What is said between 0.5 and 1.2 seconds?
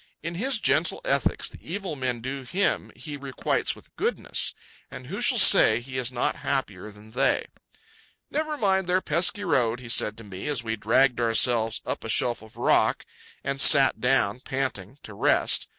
gentle